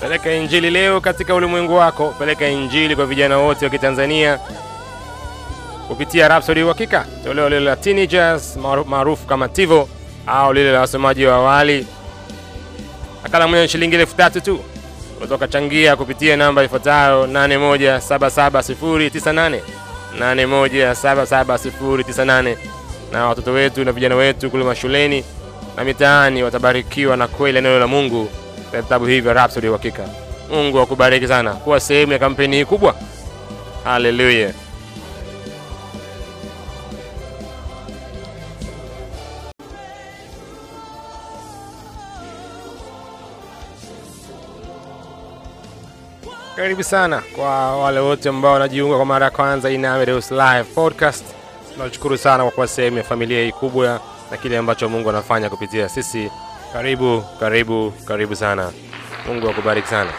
Peleka 0.00 0.32
injili 0.32 0.70
leo 0.70 1.00
katika 1.00 1.34
ulimwengu 1.34 1.76
wako. 1.76 2.14
Peleka 2.18 2.48
injili 2.48 2.96
kwa 2.96 3.06
vijana 3.06 3.38
wote 3.38 3.64
wa 3.64 3.70
Kitanzania 3.70 4.38
kupitia 5.88 6.28
Rhapsody 6.28 6.62
Uhakika, 6.62 7.06
toleo 7.24 7.48
lile 7.48 7.60
la 7.60 7.76
teenagers 7.76 8.56
maarufu 8.86 9.26
kama 9.26 9.48
Tivo 9.48 9.88
au 10.26 10.52
lile 10.52 10.72
la 10.72 10.80
wasomaji 10.80 11.26
wa 11.26 11.34
awali. 11.34 11.86
Nakala 13.22 13.48
moja 13.48 13.68
shilingi 13.68 13.96
elfu 13.96 14.16
tatu 14.16 14.40
tu. 14.40 14.60
Kutoka 15.20 15.48
changia 15.48 15.96
kupitia 15.96 16.36
namba 16.36 16.64
ifuatayo 16.64 17.26
81779098 17.26 19.60
81779098, 20.18 22.56
na 23.12 23.26
watoto 23.26 23.52
wetu 23.52 23.84
na 23.84 23.92
vijana 23.92 24.14
wetu 24.14 24.50
kule 24.50 24.64
mashuleni 24.64 25.24
na 25.76 25.84
mitaani 25.84 26.42
watabarikiwa 26.42 27.16
na 27.16 27.28
kweli 27.28 27.60
neno 27.60 27.78
la 27.78 27.86
Mungu 27.86 28.28
vitabu 28.72 29.06
hivyo 29.06 29.22
vya 29.22 29.42
Rhapsody 29.42 29.68
Uhakika. 29.68 30.02
Mungu 30.50 30.80
akubariki 30.80 31.28
sana 31.28 31.52
kuwa 31.54 31.80
sehemu 31.80 32.12
ya 32.12 32.18
kampeni 32.18 32.56
hii 32.56 32.64
kubwa. 32.64 32.94
Haleluya! 33.84 34.52
Karibu 46.56 46.82
sana 46.84 47.22
kwa 47.36 47.76
wale 47.76 48.00
wote 48.00 48.28
ambao 48.28 48.52
wanajiunga 48.52 48.96
kwa 48.96 49.04
mara 49.06 49.24
ya 49.24 49.30
kwanza 49.30 49.70
Inamedeus 49.70 50.30
Live 50.30 50.64
Podcast. 50.74 51.24
Tunashukuru 51.74 52.18
sana 52.18 52.42
kwa 52.42 52.52
kuwa 52.52 52.66
sehemu 52.68 52.96
ya 52.98 53.04
familia 53.04 53.42
hii 53.42 53.52
kubwa 53.52 54.00
na 54.30 54.36
kile 54.36 54.58
ambacho 54.58 54.88
Mungu 54.88 55.10
anafanya 55.10 55.50
kupitia 55.50 55.88
sisi. 55.88 56.30
Karibu, 56.72 57.24
karibu, 57.40 57.92
karibu 58.04 58.36
sana. 58.36 58.72
Mungu 59.26 59.48
akubariki 59.48 59.88
sana. 59.88 60.10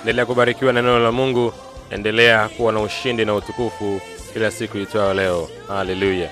Endelea 0.00 0.26
kubarikiwa 0.26 0.72
na 0.72 0.82
neno 0.82 0.98
la 0.98 1.12
Mungu, 1.12 1.52
endelea 1.90 2.48
kuwa 2.48 2.72
na 2.72 2.80
ushindi 2.80 3.24
na 3.24 3.34
utukufu 3.34 4.00
kila 4.32 4.50
siku 4.50 4.78
itwayo 4.78 5.14
leo. 5.14 5.48
Haleluya. 5.68 6.28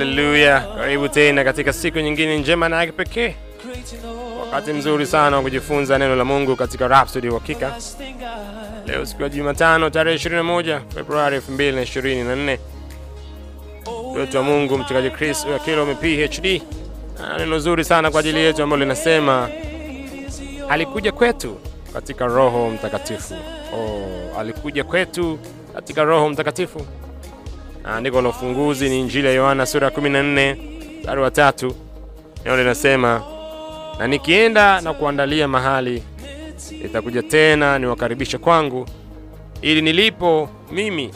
Haleluya, 0.00 0.60
karibu 0.76 1.08
tena 1.08 1.44
katika 1.44 1.72
siku 1.72 2.00
nyingine 2.00 2.38
njema 2.38 2.68
na 2.68 2.76
ya 2.76 2.86
kipekee, 2.86 3.34
wakati 4.40 4.72
mzuri 4.72 5.06
sana 5.06 5.36
wa 5.36 5.42
kujifunza 5.42 5.98
neno 5.98 6.16
la 6.16 6.24
Mungu 6.24 6.56
katika 6.56 6.88
Rhapsody 6.88 7.28
Uhakika. 7.28 7.74
Leo 8.86 9.06
siku 9.06 9.22
ya 9.22 9.28
Jumatano 9.28 9.90
tarehe 9.90 10.16
21 10.16 10.80
Februari 10.94 11.38
2024, 11.38 12.58
mtoto 14.12 14.38
wa 14.38 14.44
Mungu 14.44 14.78
mchungaji 14.78 15.10
Chris 15.10 15.44
Oyakhilome 15.46 15.94
PhD 15.94 16.62
neno 17.38 17.58
zuri 17.58 17.84
sana 17.84 18.10
kwa 18.10 18.20
ajili 18.20 18.38
yetu 18.40 18.62
ambalo 18.62 18.82
linasema 18.82 19.48
alikuja 20.68 21.12
kwetu 21.12 21.56
katika 21.92 22.26
Roho 22.26 22.70
Mtakatifu. 22.70 23.34
Oh, 23.74 24.38
alikuja 24.40 24.84
kwetu 24.84 25.38
katika 25.74 26.04
Roho 26.04 26.28
Mtakatifu. 26.28 26.86
Andiko 27.86 28.20
la 28.22 28.28
ufunguzi 28.28 28.88
ni 28.88 29.00
Injili 29.00 29.26
ya 29.26 29.32
Yohana 29.32 29.66
sura 29.66 29.86
ya 29.86 29.92
14 29.92 30.56
mstari 31.00 31.20
wa 31.20 31.30
tatu. 31.30 31.74
Neno 32.44 32.56
linasema 32.56 33.22
na 33.98 34.06
nikienda 34.06 34.80
na 34.80 34.92
kuandalia 34.94 35.48
mahali, 35.48 36.02
nitakuja 36.82 37.22
tena 37.22 37.78
niwakaribishe 37.78 38.38
kwangu, 38.38 38.86
ili 39.62 39.82
nilipo 39.82 40.48
mimi 40.72 41.10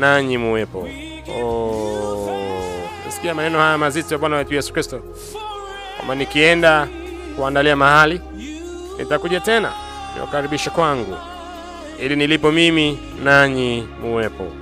nanyi 0.00 0.38
muwepo. 0.38 0.88
Oh, 1.42 2.30
maneno 3.34 3.58
haya 3.58 3.78
mazito 3.78 4.14
ya 4.14 4.18
Bwana 4.18 4.36
wetu 4.36 4.54
Yesu 4.54 4.72
Kristo 4.72 5.00
kwamba 5.96 6.14
nikienda 6.14 6.88
kuandalia 7.36 7.76
mahali, 7.76 8.20
nitakuja 8.98 9.40
tena 9.40 9.72
niwakaribishe 10.14 10.70
kwangu, 10.70 11.16
ili 12.00 12.16
nilipo 12.16 12.52
mimi 12.52 12.98
nanyi 13.24 13.88
muwepo 14.02 14.52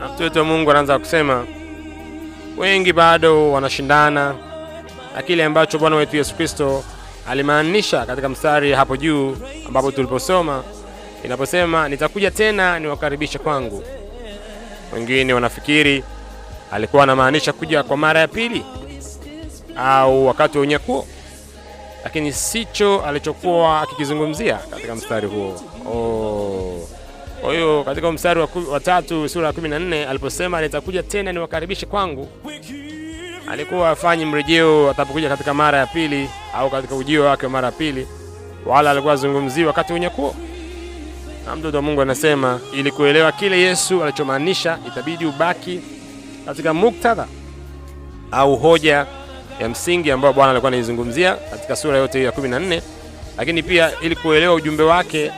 na 0.00 0.08
mtoto 0.08 0.38
wa 0.38 0.44
Mungu 0.44 0.70
anaanza 0.70 0.98
kusema, 0.98 1.46
wengi 2.56 2.92
bado 2.92 3.52
wanashindana 3.52 4.34
na 5.16 5.22
kile 5.22 5.44
ambacho 5.44 5.78
Bwana 5.78 5.96
wetu 5.96 6.16
Yesu 6.16 6.34
Kristo 6.34 6.84
alimaanisha 7.28 8.06
katika 8.06 8.28
mstari 8.28 8.72
hapo 8.72 8.96
juu 8.96 9.36
ambapo 9.66 9.90
tuliposoma 9.92 10.64
inaposema 11.24 11.88
nitakuja 11.88 12.30
tena 12.30 12.78
niwakaribishe 12.78 13.38
kwangu. 13.38 13.82
Wengine 14.94 15.32
wanafikiri 15.32 16.04
alikuwa 16.72 17.02
anamaanisha 17.02 17.52
kuja 17.52 17.82
kwa 17.82 17.96
mara 17.96 18.20
ya 18.20 18.28
pili 18.28 18.64
au 19.76 20.26
wakati 20.26 20.58
wa 20.58 20.62
unyakuo, 20.62 21.06
lakini 22.04 22.32
sicho 22.32 23.02
alichokuwa 23.02 23.80
akikizungumzia 23.80 24.56
katika 24.70 24.94
mstari 24.94 25.28
huo. 25.28 25.60
Oh. 25.86 26.88
Kwa 27.40 27.52
hiyo 27.54 27.84
katika 27.84 28.12
mstari 28.12 28.40
wa 28.70 28.80
tatu 28.80 29.28
sura 29.28 29.46
ya 29.46 29.52
14 29.52 30.08
aliposema 30.08 30.60
nitakuja 30.60 31.02
tena 31.02 31.32
niwakaribishe 31.32 31.86
kwangu, 31.86 32.28
alikuwa 33.50 33.90
afanyi 33.90 34.24
mrejeo 34.24 34.90
atapokuja 34.90 35.28
katika 35.28 35.54
mara 35.54 35.78
ya 35.78 35.86
pili 35.86 36.28
au 36.54 36.70
katika 36.70 36.94
ujio 36.94 37.24
wake 37.24 37.46
wa 37.46 37.52
mara 37.52 37.66
ya 37.66 37.72
pili, 37.72 38.06
wala 38.66 38.90
alikuwa 38.90 39.12
azungumzii 39.14 39.64
wakati 39.64 39.92
unyakuo. 39.92 40.34
Na 41.46 41.56
mtoto 41.56 41.76
wa 41.76 41.82
Mungu 41.82 42.00
anasema 42.02 42.60
ili 42.74 42.90
kuelewa 42.90 43.32
kile 43.32 43.60
Yesu 43.60 44.02
alichomaanisha 44.04 44.78
itabidi 44.88 45.26
ubaki 45.26 45.80
katika 46.46 46.74
muktadha 46.74 47.26
au 48.30 48.56
hoja 48.56 49.06
ya 49.60 49.68
msingi 49.68 50.10
ambayo 50.10 50.34
Bwana 50.34 50.50
alikuwa 50.50 50.68
anaizungumzia 50.68 51.34
katika 51.34 51.76
sura 51.76 51.98
yote 51.98 52.18
hiyo 52.18 52.30
ya 52.30 52.36
14, 52.38 52.82
lakini 53.38 53.62
pia 53.62 53.90
ili 54.00 54.16
kuelewa 54.16 54.54
ujumbe 54.54 54.82
wake 54.82 55.30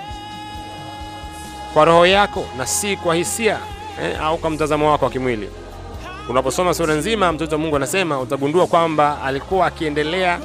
kwa 1.74 1.84
roho 1.84 2.06
yako 2.06 2.46
na 2.58 2.66
si 2.66 2.96
kwa 2.96 3.14
hisia 3.14 3.58
eh, 4.02 4.22
au 4.22 4.38
kwa 4.38 4.50
mtazamo 4.50 4.90
wako 4.90 5.04
wa 5.04 5.10
kimwili. 5.10 5.48
Unaposoma 6.28 6.74
sura 6.74 6.94
nzima, 6.94 7.32
mtoto 7.32 7.54
wa 7.54 7.58
Mungu 7.62 7.76
anasema 7.76 8.20
utagundua 8.20 8.66
kwamba 8.66 9.22
alikuwa 9.22 9.66
akiendelea 9.66 10.40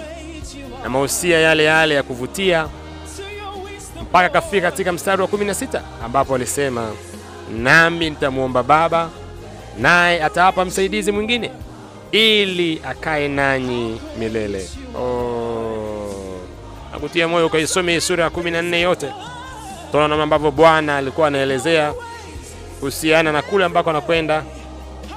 na 0.83 0.89
mahusia 0.89 1.39
yale 1.39 1.63
yale 1.63 1.95
ya 1.95 2.03
kuvutia 2.03 2.67
mpaka 4.01 4.29
kafika 4.29 4.71
katika 4.71 4.91
mstari 4.91 5.21
wa 5.21 5.27
16 5.27 5.81
ambapo 6.05 6.35
alisema, 6.35 6.91
nami 7.57 8.09
nitamwomba 8.09 8.63
Baba 8.63 9.09
naye 9.79 10.23
atawapa 10.23 10.65
msaidizi 10.65 11.11
mwingine 11.11 11.51
ili 12.11 12.81
akae 12.89 13.27
nanyi 13.27 14.01
milele. 14.19 14.69
Oh, 14.97 16.39
nakutia 16.91 17.27
moyo 17.27 17.45
ukaisome 17.47 18.01
sura 18.01 18.23
ya 18.23 18.29
14 18.29 18.75
yote 18.81 19.11
tunaona 19.91 20.07
namna 20.07 20.23
ambavyo 20.23 20.51
Bwana 20.51 20.97
alikuwa 20.97 21.27
anaelezea 21.27 21.93
kuhusiana 22.79 23.31
na 23.31 23.41
kule 23.41 23.65
ambako 23.65 23.89
anakwenda, 23.89 24.43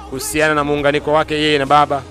kuhusiana 0.09 0.53
na 0.55 0.63
muunganiko 0.63 1.13
wake 1.13 1.33
yeye 1.35 1.57
na 1.57 1.65
Baba, 1.65 2.03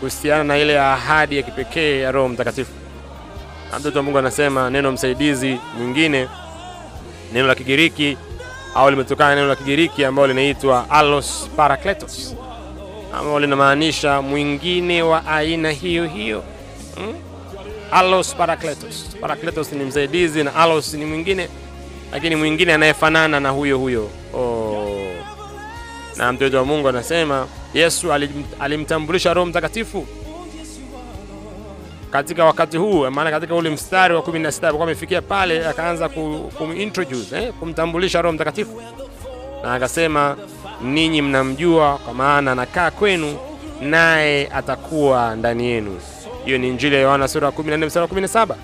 kuhusiana 0.00 0.44
na 0.44 0.58
ile 0.58 0.80
ahadi 0.80 1.36
ya 1.36 1.42
kipekee 1.42 2.00
ya 2.00 2.12
Roho 2.12 2.28
Mtakatifu. 2.28 2.70
Na 3.72 3.78
mtoto 3.78 3.98
wa 3.98 4.02
Mungu 4.02 4.18
anasema 4.18 4.70
neno 4.70 4.92
msaidizi 4.92 5.58
mwingine, 5.78 6.28
neno 7.32 7.46
la 7.46 7.54
Kigiriki 7.54 8.16
au 8.74 8.90
limetokana 8.90 9.30
na 9.30 9.34
neno 9.36 9.48
la 9.48 9.56
Kigiriki 9.56 10.04
ambalo 10.04 10.28
linaitwa 10.28 10.90
allos 10.90 11.50
parakletos, 11.56 12.34
ambalo 13.14 13.40
linamaanisha 13.40 14.22
mwingine 14.22 15.02
wa 15.02 15.26
aina 15.26 15.70
hiyo 15.70 16.06
hiyo 16.06 16.42
hmm? 16.96 17.14
Allos 17.90 18.34
parakletos. 18.34 19.16
Parakletos 19.20 19.72
ni 19.72 19.84
msaidizi 19.84 20.44
na 20.44 20.54
allos 20.54 20.94
ni 20.94 21.04
mwingine 21.04 21.48
lakini 22.14 22.36
mwingine 22.36 22.74
anayefanana 22.74 23.40
na 23.40 23.50
huyo 23.50 23.78
huyo. 23.78 24.10
Oh. 24.34 25.00
Na 26.16 26.32
mtoto 26.32 26.56
wa 26.56 26.64
Mungu 26.64 26.88
anasema 26.88 27.46
Yesu 27.74 28.08
alimtambulisha 28.60 29.34
Roho 29.34 29.46
Mtakatifu 29.46 30.06
katika 32.10 32.44
wakati 32.44 32.76
huu, 32.76 33.10
maana 33.10 33.30
katika 33.30 33.54
ule 33.54 33.70
mstari 33.70 34.14
wa 34.14 34.20
16 34.20 34.64
alikuwa 34.66 34.84
amefikia 34.86 35.22
pale, 35.22 35.66
akaanza 35.66 36.08
kumintroduce 36.58 37.36
eh, 37.36 37.52
kumtambulisha 37.60 38.22
Roho 38.22 38.32
Mtakatifu, 38.34 38.82
na 39.62 39.74
akasema 39.74 40.36
ninyi 40.82 41.22
mnamjua 41.22 41.98
kwa 41.98 42.14
maana 42.14 42.52
anakaa 42.52 42.90
kwenu 42.90 43.38
naye 43.80 44.48
atakuwa 44.54 45.36
ndani 45.36 45.66
yenu. 45.66 46.00
Hiyo 46.44 46.58
ni 46.58 46.68
Injili 46.68 46.94
ya 46.94 47.00
Yohana 47.02 47.28
sura 47.28 47.46
ya 47.46 47.52
14 47.52 47.86
mstari 47.86 48.06
wa 48.14 48.20
17. 48.20 48.54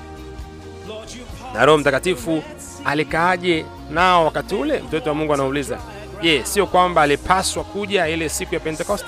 Na 1.55 1.65
Roho 1.67 1.79
Mtakatifu 1.79 2.43
alikaaje 2.85 3.65
nao 3.91 4.25
wakati 4.25 4.55
ule? 4.55 4.79
Mtoto 4.79 5.09
wa 5.11 5.15
Mungu 5.15 5.35
anauliza, 5.35 5.79
je, 6.23 6.41
sio 6.45 6.67
kwamba 6.67 7.03
alipaswa 7.03 7.65
kuja 7.65 8.09
ile 8.09 8.29
siku 8.29 8.55
ya 8.55 8.61
Pentekoste? 8.61 9.07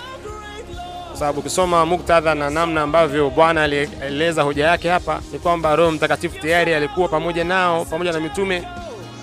kwa 1.08 1.18
sababu 1.18 1.40
ukisoma 1.40 1.86
muktadha 1.86 2.34
na 2.34 2.50
namna 2.50 2.82
ambavyo 2.82 3.30
Bwana 3.30 3.62
alieleza 3.62 4.42
hoja 4.42 4.66
yake 4.66 4.88
hapa 4.88 5.20
ni 5.32 5.38
kwamba 5.38 5.76
Roho 5.76 5.90
Mtakatifu 5.90 6.38
tayari 6.38 6.74
alikuwa 6.74 7.08
pamoja 7.08 7.44
nao 7.44 7.84
pamoja 7.84 8.12
na 8.12 8.20
mitume 8.20 8.64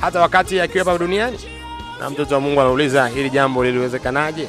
hata 0.01 0.19
wakati 0.21 0.59
akiwa 0.61 0.85
hapa 0.85 0.97
duniani. 0.97 1.39
Na 1.99 2.09
mtoto 2.09 2.35
wa 2.35 2.41
Mungu 2.41 2.61
anauliza 2.61 3.07
hili 3.07 3.29
jambo 3.29 3.63
liliwezekanaje? 3.63 4.47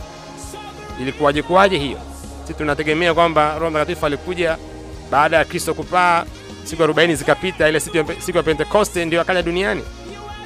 Ilikuwaje 1.01 1.43
kuwaje 1.43 1.79
hiyo? 1.79 1.99
Sisi 2.43 2.55
tunategemea 2.55 3.15
kwamba 3.15 3.55
Roho 3.59 3.71
Mtakatifu 3.71 4.07
alikuja 4.07 4.57
baada 5.11 5.37
ya 5.37 5.45
Kristo 5.45 5.75
kupaa, 5.75 6.25
siku 6.65 6.83
40 6.83 7.15
zikapita, 7.15 7.69
ile 7.69 7.81
siku 7.81 8.37
ya, 8.37 8.43
Pentekoste 8.43 9.05
ndio 9.05 9.21
akaja 9.21 9.43
duniani. 9.43 9.83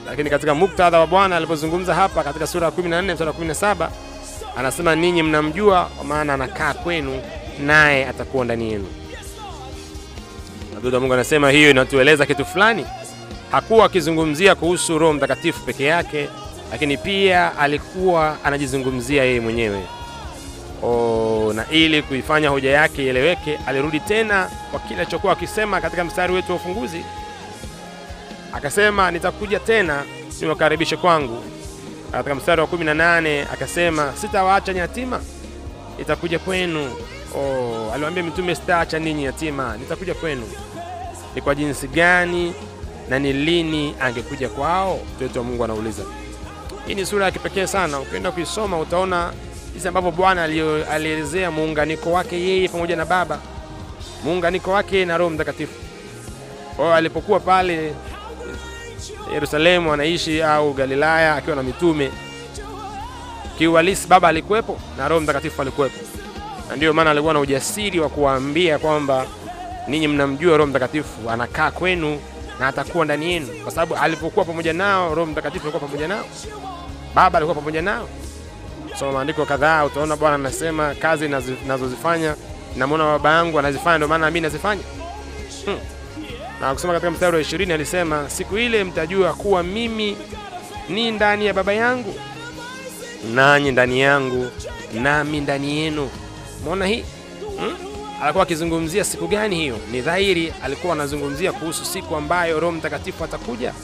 Lakini 0.07 0.31
katika 0.31 0.55
muktadha 0.55 0.99
wa 1.01 1.07
Bwana 1.07 1.37
alipozungumza 1.37 1.95
hapa 1.95 2.25
katika 2.25 2.47
sura 2.47 2.67
ya 2.67 2.73
14 2.73 3.13
mstari 3.13 3.31
wa 3.31 3.37
17 3.37 3.89
anasema 4.57 4.95
ninyi 4.97 5.23
mnamjua 5.23 5.85
kwa 5.85 6.05
maana 6.05 6.35
anakaa 6.35 6.75
kwenu 6.75 7.23
naye 7.61 8.07
atakuwa 8.09 8.45
ndani 8.45 8.73
yenu. 8.73 8.87
Nabii 10.75 10.99
Mungu 10.99 11.15
anasema 11.15 11.51
hiyo 11.51 11.71
inatueleza 11.71 12.27
kitu 12.27 12.45
fulani. 12.45 12.87
Hakuwa 13.51 13.87
akizungumzia 13.87 14.55
kuhusu 14.55 14.99
Roho 14.99 15.13
Mtakatifu 15.13 15.61
peke 15.65 15.85
yake, 15.85 16.29
lakini 16.73 16.97
pia 16.97 17.59
alikuwa 17.59 18.37
anajizungumzia 18.45 19.25
yeye 19.25 19.41
mwenyewe. 19.41 19.83
O, 20.83 21.53
na 21.55 21.71
ili 21.71 22.03
kuifanya 22.03 22.49
hoja 22.49 22.71
yake 22.71 23.05
ieleweke, 23.05 23.59
alirudi 23.67 24.01
tena 24.01 24.51
kwa 24.71 24.81
kile 24.81 25.01
alichokuwa 25.01 25.33
akisema 25.33 25.81
katika 25.81 26.05
mstari 26.05 26.33
wetu 26.33 26.51
wa 26.53 26.57
ufunguzi, 26.57 27.05
akasema 28.53 29.11
nitakuja 29.11 29.61
tena 29.61 30.03
niwakaribishe 30.41 30.97
kwangu. 30.97 31.43
Katika 32.13 32.35
mstari 32.35 32.61
wa 32.61 32.67
18 32.67 33.47
akasema 33.53 34.13
sitawaacha 34.21 34.73
yatima, 34.73 35.21
nitakuja 35.99 36.39
kwenu. 36.39 36.91
Oh, 37.37 37.91
aliwaambia 37.95 38.23
mitume 38.23 38.55
sitaacha 38.55 38.99
ninyi 38.99 39.25
yatima, 39.25 39.77
nitakuja 39.77 40.15
kwenu. 40.15 40.47
Ni 41.35 41.41
kwa 41.41 41.55
jinsi 41.55 41.89
gani 41.89 42.55
na 43.09 43.19
ni 43.19 43.33
lini 43.33 43.95
angekuja 44.01 44.49
kwao? 44.49 45.01
Mtoto 45.17 45.39
wa 45.39 45.45
Mungu 45.45 45.65
anauliza. 45.65 46.03
Hii 46.87 46.95
ni 46.95 47.07
sura 47.07 47.25
ya 47.25 47.31
kipekee 47.31 47.67
sana. 47.67 48.01
Ukienda 48.01 48.33
kuisoma 48.33 48.79
utaona 48.79 49.33
jinsi 49.75 49.89
ambavyo 49.89 50.11
Bwana 50.11 50.43
alielezea 50.91 51.51
muunganiko 51.51 52.13
wake 52.13 52.41
yeye 52.41 52.69
pamoja 52.69 52.97
na 52.97 53.05
Baba, 53.05 53.39
muunganiko 54.25 54.71
wake 54.73 55.05
na 55.05 55.19
Roho 55.19 55.31
Mtakatifu. 55.31 55.73
Kwa 56.77 56.97
alipokuwa 56.97 57.41
pale 57.41 57.95
Yerusalemu 59.33 59.93
anaishi 59.93 60.43
au 60.43 60.73
Galilaya 60.73 61.35
akiwa 61.35 61.57
na 61.57 61.63
mitume, 61.63 62.11
kiuhalisi 63.59 64.09
Baba 64.09 64.29
alikuwepo 64.29 64.79
na 64.99 65.09
Roho 65.09 65.21
Mtakatifu 65.21 65.63
alikuwepo, 65.63 65.99
na 66.71 66.77
ndiyo 66.77 66.93
maana 66.93 67.11
alikuwa 67.11 67.35
na 67.35 67.41
ujasiri 67.41 68.01
wa 68.01 68.09
kuwaambia 68.09 68.79
kwamba 68.79 69.27
ninyi 69.89 70.09
mnamjua 70.09 70.57
Roho 70.57 70.71
Mtakatifu 70.71 71.31
anakaa 71.31 71.71
kwenu 71.71 72.21
na 72.61 72.69
atakuwa 72.69 73.05
ndani 73.05 73.33
yenu, 73.33 73.47
kwa 73.63 73.73
sababu 73.73 73.97
alipokuwa 73.97 74.45
pamoja 74.45 74.73
nao, 74.73 75.15
Roho 75.15 75.31
Mtakatifu 75.31 75.65
alikuwa 75.69 75.89
pamoja 75.89 76.09
nao, 76.09 76.25
Baba 77.15 77.39
alikuwa 77.39 77.55
pamoja 77.55 77.83
nao. 77.83 78.09
Soma 78.99 79.13
maandiko 79.13 79.45
kadhaa, 79.47 79.85
utaona 79.85 80.17
Bwana 80.17 80.35
anasema 80.35 80.95
kazi 80.95 81.29
nazozifanya 81.67 82.35
namwona 82.77 83.05
Baba 83.05 83.31
yangu 83.33 83.59
anazifanya, 83.59 83.97
ndio 83.97 84.09
maana 84.09 84.27
mimi 84.27 84.41
nazifanya 84.41 84.83
hmm. 85.65 85.79
Na 86.61 86.75
kusoma 86.75 86.93
katika 86.93 87.11
mstari 87.11 87.37
wa 87.37 87.43
ishirini 87.43 87.73
alisema 87.73 88.31
siku 88.31 88.59
ile 88.59 88.85
mtajua 88.85 89.33
kuwa 89.35 89.63
mimi 89.63 90.17
ni 90.89 91.11
ndani 91.11 91.47
ya 91.47 91.55
Baba 91.55 91.73
yangu 91.73 92.15
nanyi 93.35 93.73
ndani 93.73 94.01
yangu 94.01 94.51
nami 94.95 95.41
ndani 95.41 95.79
yenu. 95.79 96.11
Umeona 96.63 96.87
hii 96.87 97.05
hmm? 97.59 97.77
Alikuwa 98.23 98.43
akizungumzia 98.45 99.05
siku 99.05 99.29
gani 99.29 99.57
hiyo? 99.57 99.79
Ni 99.93 100.01
dhahiri 100.01 100.53
alikuwa 100.63 100.93
anazungumzia 100.93 101.53
kuhusu 101.53 101.85
siku 101.85 102.17
ambayo 102.17 102.61
Roho 102.61 102.73
Mtakatifu 102.73 103.25
atakuja. 103.25 103.75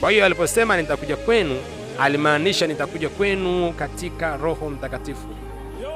Kwa 0.00 0.10
hiyo 0.10 0.24
aliposema 0.24 0.76
nitakuja 0.76 1.16
kwenu, 1.16 1.58
alimaanisha 1.98 2.66
nitakuja 2.66 3.08
kwenu 3.08 3.72
katika 3.72 4.36
Roho 4.36 4.70
Mtakatifu. 4.70 5.28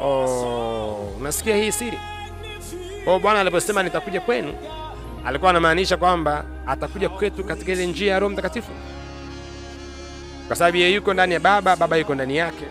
Oh, 0.02 1.14
unasikia 1.20 1.56
hii 1.56 1.73
siri? 1.73 1.99
Kwa 3.05 3.19
Bwana 3.19 3.41
aliposema 3.41 3.82
nitakuja 3.82 4.20
kwenu, 4.20 4.52
alikuwa 5.25 5.50
anamaanisha 5.50 5.97
kwamba 5.97 6.44
atakuja 6.67 7.08
kwetu 7.08 7.44
katika 7.44 7.73
ile 7.73 7.87
njia 7.87 8.12
ya 8.12 8.19
Roho 8.19 8.32
Mtakatifu, 8.32 8.70
kwa 10.47 10.56
sababu 10.56 10.76
yeye 10.76 10.94
yuko 10.94 11.14
ndani 11.14 11.35
ya 11.35 11.41
Baba, 11.41 11.76
Baba 11.76 11.97
yuko 11.97 12.14
ndani 12.14 12.37
yake, 12.37 12.64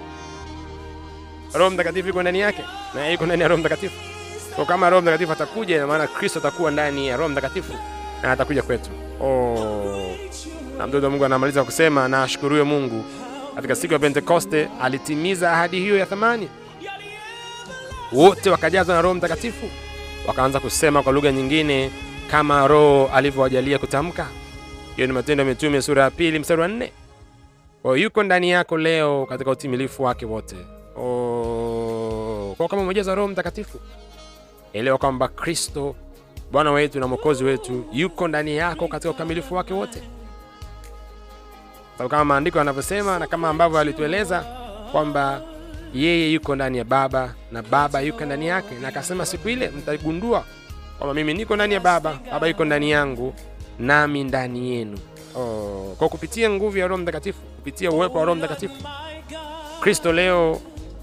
Roho 1.54 1.70
Mtakatifu 1.70 2.08
yuko 2.08 2.22
ndani 2.22 2.40
yake, 2.40 2.64
na 2.96 3.10
yuko 3.10 3.26
ndani 3.26 3.42
ya 3.42 3.48
Roho 3.48 3.60
Mtakatifu. 3.60 3.96
Kwa 4.56 4.66
kama 4.66 4.90
Roho 4.90 5.02
Mtakatifu 5.02 5.32
atakuja, 5.32 5.88
maana 5.88 6.08
Kristo 6.08 6.40
atakuwa 6.40 6.72
ndani 6.72 7.08
ya 7.08 7.18
Roho 7.18 7.30
Mtakatifu 7.30 7.74
na 8.24 8.32
atakuja 8.32 8.62
kwetu. 8.62 8.90
Oh, 9.22 10.16
na 10.78 10.88
mtoto 10.88 11.10
Mungu 11.10 11.26
anamaliza 11.26 11.64
kusema 11.64 12.08
na 12.08 12.24
ashukuriwe 12.24 12.64
Mungu, 12.64 13.04
katika 13.62 13.76
siku 13.76 13.94
ya 13.94 14.00
Pentekoste 14.00 14.70
alitimiza 14.82 15.52
ahadi 15.54 15.80
hiyo 15.80 15.98
ya 15.98 16.06
thamani. 16.06 16.50
Wote 18.12 18.50
wakajazwa 18.50 18.96
na 18.96 19.02
Roho 19.02 19.16
Mtakatifu, 19.16 19.70
wakaanza 20.28 20.60
kusema 20.60 21.04
kwa 21.04 21.14
lugha 21.14 21.32
nyingine 21.32 21.92
kama 22.32 22.68
Roho 22.68 23.10
alivyowajalia 23.14 23.78
kutamka. 23.80 24.28
Hiyo 24.96 25.08
ni 25.08 25.14
Matendo 25.14 25.44
ya 25.44 25.50
Mitume 25.50 25.82
sura 25.82 26.04
ya 26.04 26.12
pili 26.12 26.40
mstari 26.40 26.62
wa 26.62 26.68
nne. 26.68 26.92
Kwa 27.82 27.98
yuko 27.98 28.24
ndani 28.24 28.50
yako 28.50 28.78
leo 28.78 29.26
katika 29.26 29.52
utimilifu 29.52 30.04
wake 30.04 30.26
wote. 30.26 30.56
Oh, 30.98 32.54
kwa 32.58 32.68
kama 32.68 32.82
umejazwa 32.82 33.16
Roho 33.16 33.28
Mtakatifu, 33.28 33.80
elewa 34.74 34.98
kwamba 34.98 35.28
Kristo 35.28 35.96
Bwana 36.52 36.72
wetu 36.72 37.00
na 37.00 37.08
Mwokozi 37.08 37.44
wetu 37.44 37.86
yuko 37.94 38.28
ndani 38.28 38.58
yako 38.58 38.88
katika 38.88 39.10
ukamilifu 39.12 39.56
wake 39.56 39.74
wote, 39.74 40.02
sababu 42.00 42.10
kama 42.12 42.26
maandiko 42.26 42.58
yanavyosema 42.58 43.20
na 43.20 43.28
kama 43.28 43.50
ambavyo 43.50 43.80
alitueleza 43.80 44.46
kwamba 44.92 45.42
yeye 45.94 46.32
yuko 46.34 46.56
ndani 46.56 46.78
ya 46.78 46.84
Baba 46.84 47.34
na 47.52 47.62
Baba 47.64 48.02
yuko 48.02 48.26
ndani 48.26 48.48
yake, 48.48 48.76
na 48.82 48.88
akasema 48.88 49.26
siku 49.26 49.50
ile 49.50 49.70
mtagundua 49.70 50.46
kwamba 50.98 51.14
mimi 51.14 51.34
niko 51.34 51.56
ndani 51.56 51.74
ya 51.74 51.80
Baba, 51.80 52.20
Baba 52.32 52.48
yuko 52.48 52.66
ndani 52.66 52.92
yangu, 52.92 53.34
nami 53.80 54.24
ndani 54.24 54.76
yenu. 54.76 54.98
Oh, 55.36 55.96
kwa 55.98 56.10
kupitia 56.10 56.50
nguvu 56.50 56.78
ya 56.78 56.88
Roho 56.88 57.02
Mtakatifu, 57.02 57.40
kupitia 57.42 57.92
uwepo 57.92 58.18
wa 58.20 58.26
Roho 58.26 58.36
Mtakatifu, 58.36 58.76
Kristo 59.82 60.14
leo 60.14 60.62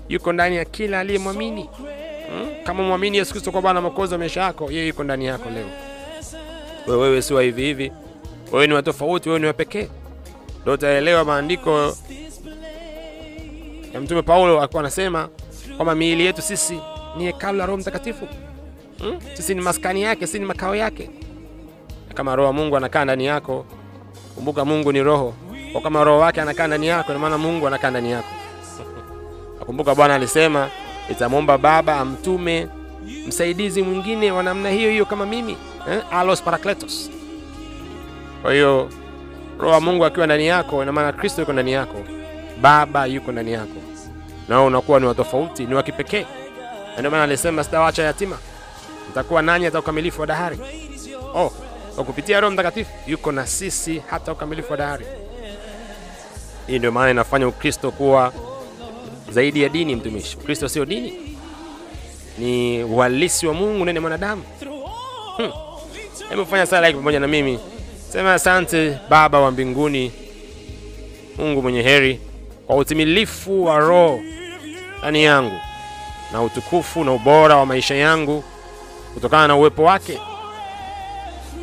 yuko 0.08 0.32
ndani 0.32 0.56
ya 0.56 0.64
kila 0.64 1.00
aliyemwamini. 1.00 1.62
Hmm? 2.28 2.48
Kama 2.64 2.82
mwamini 2.82 3.16
Yesu 3.18 3.30
Kristo 3.32 3.52
kwa 3.52 3.62
Bwana 3.62 3.80
Mwokozi 3.80 4.12
wa 4.12 4.18
maisha 4.18 4.40
yako, 4.40 4.70
yeye 4.70 4.86
yuko 4.88 5.04
ndani 5.04 5.26
yako 5.26 5.50
leo. 5.50 5.66
Wewe 6.86 7.02
wewe 7.02 7.22
si 7.22 7.34
wa 7.34 7.42
hivi 7.42 7.62
hivi, 7.62 7.92
wewe 8.52 8.66
ni 8.66 8.74
wa 8.74 8.82
tofauti, 8.82 9.28
wewe 9.28 9.40
ni 9.40 9.46
wa 9.46 9.52
pekee. 9.52 9.88
Ndio 10.66 10.74
utaelewa 10.74 11.24
maandiko 11.24 11.96
ya 13.94 14.00
Mtume 14.00 14.22
Paulo 14.22 14.58
alikuwa 14.60 14.80
anasema 14.82 15.28
kwamba 15.76 15.94
miili 15.94 16.26
yetu 16.26 16.42
sisi 16.42 16.80
ni 17.16 17.24
hekalu 17.24 17.58
la 17.58 17.66
Roho 17.66 17.78
Mtakatifu. 17.78 18.28
Hmm? 18.98 19.18
Sisi 19.34 19.54
ni 19.54 19.60
maskani 19.60 20.02
yake, 20.02 20.26
sisi 20.26 20.38
ni 20.38 20.44
makao 20.44 20.76
yake. 20.76 21.10
Kama 22.14 22.36
Roho 22.36 22.46
wa 22.46 22.52
Mungu 22.52 22.76
anakaa 22.76 23.04
ndani 23.04 23.26
yako, 23.26 23.66
kumbuka 24.34 24.64
Mungu 24.64 24.92
ni 24.92 25.02
Roho. 25.02 25.34
Kwa 25.72 25.80
kama 25.80 26.04
Roho 26.04 26.18
wake 26.18 26.40
anakaa 26.40 26.66
ndani 26.66 26.86
yako, 26.86 27.12
ina 27.12 27.18
maana 27.18 27.38
Mungu 27.38 27.66
anakaa 27.66 27.90
ndani 27.90 28.10
yako. 28.10 28.28
Nakumbuka 29.58 29.94
Bwana 29.94 30.14
alisema 30.14 30.70
itamwomba 31.10 31.58
Baba 31.58 31.96
amtume 31.96 32.68
msaidizi 33.26 33.82
mwingine 33.82 34.32
wa 34.32 34.42
namna 34.42 34.70
hiyo 34.70 34.90
hiyo 34.90 35.04
kama 35.04 35.26
mimi 35.26 35.56
eh? 35.90 36.02
Alos 36.10 36.42
Parakletos. 36.42 37.10
Kwa 38.42 38.52
hiyo 38.52 38.88
Roho 39.58 39.72
wa 39.74 39.80
Mungu 39.80 40.04
akiwa 40.04 40.26
ndani 40.26 40.46
yako, 40.46 40.82
ina 40.82 40.92
maana 40.92 41.12
Kristo 41.12 41.40
yuko 41.40 41.52
ndani 41.52 41.72
yako, 41.72 42.04
Baba 42.60 43.06
yuko 43.06 43.32
ndani 43.32 43.52
yako, 43.52 43.80
nao 44.48 44.66
unakuwa 44.66 45.00
ni 45.00 45.06
wa 45.06 45.14
tofauti, 45.14 45.66
ni 45.66 45.74
wa 45.74 45.82
kipekee. 45.82 46.26
Ndio 46.98 47.10
maana 47.10 47.22
alisema 47.24 47.64
sitawaacha 47.64 48.02
yatima, 48.02 48.38
nitakuwa 49.08 49.42
nanyi 49.42 49.64
hata 49.64 49.78
ukamilifu 49.78 50.20
wa 50.20 50.26
dahari. 50.26 50.58
Oh, 51.34 51.52
kwa 51.94 52.04
kupitia 52.04 52.40
Roho 52.40 52.52
Mtakatifu 52.54 52.90
yuko 53.06 53.32
na 53.32 53.46
sisi 53.46 54.02
hata 54.10 54.32
ukamilifu 54.32 54.70
wa 54.72 54.76
dahari. 54.78 55.06
Hii 56.66 56.78
ndio 56.78 56.92
maana 56.92 57.10
inafanya 57.10 57.48
Ukristo 57.48 57.90
kuwa 57.90 58.32
zaidi 59.30 59.62
ya 59.62 59.68
dini. 59.68 59.96
Mtumishi, 59.96 60.36
Ukristo 60.36 60.68
sio 60.68 60.84
dini, 60.84 61.36
ni 62.38 62.84
uhalisi 62.84 63.46
wa 63.46 63.54
Mungu 63.54 63.82
ndani 63.84 63.98
mwanadamu. 64.00 64.42
Hmm. 65.36 66.46
Fanya 66.46 66.66
sala 66.66 66.92
pamoja 66.92 67.20
na 67.20 67.26
mimi, 67.26 67.58
sema: 68.12 68.34
asante 68.34 68.98
Baba 69.08 69.40
wa 69.40 69.50
mbinguni, 69.50 70.12
Mungu 71.38 71.62
mwenye 71.62 71.82
heri, 71.82 72.20
kwa 72.66 72.76
utimilifu 72.76 73.64
wa 73.64 73.78
Roho 73.78 74.20
ndani 74.98 75.24
yangu 75.24 75.56
na 76.32 76.42
utukufu 76.42 77.04
na 77.04 77.12
ubora 77.12 77.56
wa 77.56 77.66
maisha 77.66 77.94
yangu 77.94 78.44
kutokana 79.14 79.48
na 79.48 79.56
uwepo 79.56 79.82
wake 79.82 80.18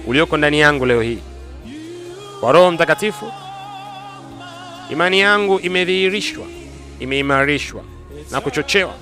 ulioko 0.08 0.38
ndani 0.38 0.60
yangu 0.60 0.86
leo 0.86 1.02
hii. 1.02 1.20
Kwa 2.40 2.52
Roho 2.52 2.72
Mtakatifu 2.72 3.32
imani 4.90 5.20
yangu 5.20 5.60
imedhihirishwa, 5.60 6.46
imeimarishwa 7.00 7.84
na 8.32 8.42
kuchochewa 8.42 8.94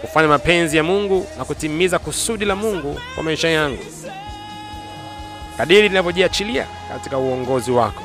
kufanya 0.00 0.28
mapenzi 0.28 0.76
ya 0.76 0.82
Mungu 0.82 1.26
na 1.38 1.44
kutimiza 1.44 1.98
kusudi 1.98 2.44
la 2.44 2.56
Mungu 2.56 3.00
kwa 3.14 3.22
maisha 3.24 3.48
yangu 3.48 3.84
kadiri 5.58 5.88
linavyojiachilia 5.88 6.66
katika 6.92 7.18
uongozi 7.18 7.70
wako, 7.70 8.02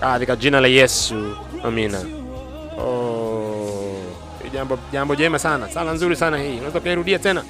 katika 0.00 0.36
jina 0.36 0.60
la 0.60 0.68
Yesu, 0.68 1.36
amina. 1.64 2.00
Oh, 2.78 3.96
jambo 4.52 4.78
jambo 4.92 5.14
jema 5.14 5.38
sana, 5.38 5.68
sala 5.70 5.92
nzuri 5.92 6.16
sana 6.16 6.38
hii, 6.38 6.56
unaweza 6.56 6.78
ukairudia 6.78 7.18
tena 7.18 7.42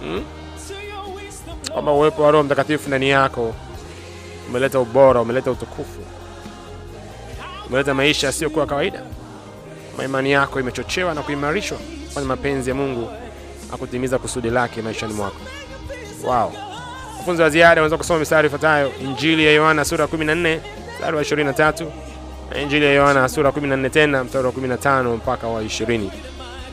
hmm? 0.00 0.24
kwamba 1.72 1.92
uwepo 1.92 2.22
wa 2.22 2.30
Roho 2.30 2.44
Mtakatifu 2.44 2.88
ndani 2.88 3.08
yako 3.10 3.54
umeleta 4.48 4.80
ubora, 4.80 5.20
umeleta 5.20 5.50
utukufu, 5.50 6.00
umeleta 7.68 7.94
maisha 7.94 8.26
yasiyokuwa 8.26 8.66
kawaida. 8.66 9.02
Kama 9.92 10.04
imani 10.04 10.32
yako 10.32 10.60
imechochewa 10.60 11.14
na 11.14 11.22
kuimarishwa 11.22 11.78
kufanya 12.08 12.26
mapenzi 12.26 12.70
ya 12.70 12.76
Mungu 12.76 13.08
na 13.70 13.76
kutimiza 13.76 14.18
kusudi 14.18 14.50
lake 14.50 14.82
maishani 14.82 15.14
mwako. 15.14 15.36
Wow. 16.24 16.52
Mafunzo 17.26 17.42
wa 17.42 17.50
ziada 17.50 17.72
unaweza 17.80 17.96
kusoma 17.96 18.18
mistari 18.20 18.46
ifuatayo: 18.46 18.92
Injili 19.04 19.44
ya 19.46 19.52
Yohana 19.52 19.84
sura 19.84 20.02
ya 20.04 20.08
14 20.10 20.58
mstari 20.94 21.16
wa 21.16 21.22
23 21.22 21.86
na 22.50 22.58
Injili 22.60 22.84
ya 22.84 22.92
Yohana 22.92 23.28
sura 23.28 23.48
ya 23.48 23.54
14 23.56 23.90
tena 23.90 24.24
mstari 24.24 24.46
wa 24.46 24.52
15 24.52 25.16
mpaka 25.16 25.46
wa 25.48 25.62
20. 25.62 26.10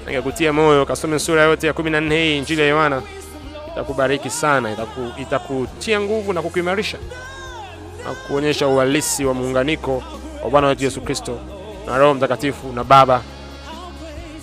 Ningekutia 0.07 0.53
moyo 0.53 0.85
kasome 0.85 1.19
sura 1.19 1.43
yote 1.43 1.67
ya 1.67 1.73
14 1.73 2.13
hii 2.13 2.37
Injili 2.37 2.61
ya 2.61 2.67
Yohana, 2.67 3.01
itakubariki 3.71 4.29
sana, 4.29 4.71
itaku, 4.71 5.01
itakutia 5.21 6.01
nguvu 6.01 6.33
na 6.33 6.41
kukuimarisha 6.41 6.97
na 8.05 8.13
kuonyesha 8.13 8.67
uhalisi 8.67 9.25
wa 9.25 9.33
muunganiko 9.33 10.03
wa 10.43 10.49
Bwana 10.49 10.67
wetu 10.67 10.83
Yesu 10.83 11.01
Kristo 11.01 11.39
na 11.85 11.97
Roho 11.97 12.13
Mtakatifu 12.13 12.67
na 12.73 12.83
Baba 12.83 13.21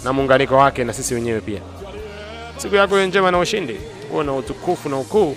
na 0.04 0.12
muunganiko 0.12 0.56
wake 0.56 0.84
na 0.84 0.92
sisi 0.92 1.14
wenyewe 1.14 1.40
pia. 1.40 1.60
Siku 2.56 2.74
yako 2.74 3.00
njema 3.00 3.30
na 3.30 3.38
ushindi, 3.38 3.76
uwe 4.12 4.24
na 4.24 4.32
utukufu 4.34 4.88
na 4.88 4.96
ukuu 4.96 5.36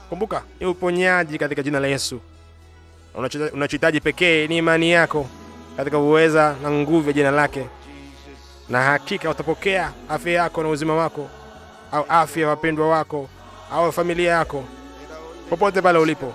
Kumbuka 0.08 0.42
ni 0.60 0.66
uponyaji 0.66 1.38
katika 1.38 1.62
jina 1.62 1.80
la 1.80 1.86
Yesu. 1.86 2.20
Unachohitaji 3.52 4.00
pekee 4.00 4.46
ni 4.46 4.56
imani 4.56 4.90
yako 4.92 5.26
katika 5.76 5.98
uweza 5.98 6.56
na 6.62 6.70
nguvu 6.70 7.06
ya 7.08 7.12
jina 7.12 7.30
lake, 7.30 7.66
na 8.68 8.82
hakika 8.82 9.30
utapokea 9.30 9.92
afya 10.08 10.32
yako 10.32 10.62
na 10.62 10.68
uzima 10.68 10.94
wako, 10.94 11.28
au 11.94 12.04
afya 12.08 12.42
ya 12.42 12.48
wapendwa 12.48 12.88
wako 12.88 13.28
au 13.72 13.92
familia 13.92 14.32
yako, 14.32 14.64
popote 15.50 15.82
pale 15.82 15.98
ulipo. 15.98 16.34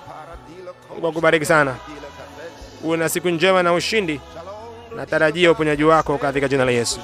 Mungu 0.93 1.07
akubariki 1.07 1.45
sana, 1.45 1.75
uwe 2.83 2.97
na 2.97 3.09
siku 3.09 3.29
njema 3.29 3.63
na 3.63 3.73
ushindi. 3.73 4.21
Natarajia 4.95 5.51
uponyaji 5.51 5.83
wako 5.83 6.17
katika 6.17 6.47
jina 6.47 6.65
la 6.65 6.71
Yesu. 6.71 6.99